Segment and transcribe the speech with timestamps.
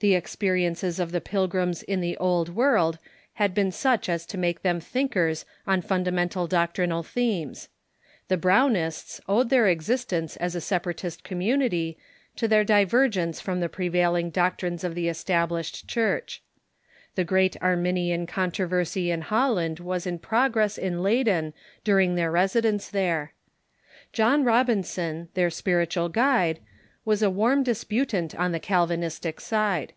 [0.00, 2.98] The experi ences of the Pilgrims in the Old World
[3.34, 7.70] had been such as to make them thinkers on fundamental doctrinal themes.
[8.28, 11.96] The Brownists owed their existence as a separatist community
[12.36, 16.42] to THEOLOGICAL MOVEMENTS 4V9 their divergence from the prevailing doctrines of the Estab lished Church.
[17.14, 22.90] The great Arniiuian controversy in Holland Theological ^^'"^^^"^ progress in Leyden during their residence Bent
[22.90, 23.32] of the there.
[24.12, 26.60] John Robinson, their spiritual guide,
[27.06, 29.92] was a Puritan warni disputant on the Calvinistic side.